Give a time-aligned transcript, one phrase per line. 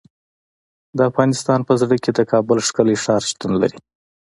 [0.97, 3.79] د افغانستان په زړه کې د کابل ښکلی ښار شتون لري.